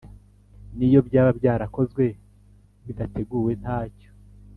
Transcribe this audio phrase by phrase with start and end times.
[0.77, 2.03] n'iyo byaba byarakozwe
[2.85, 4.09] bidateguwe ntacyo